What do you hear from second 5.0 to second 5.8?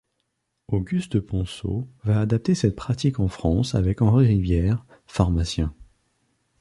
pharmacien.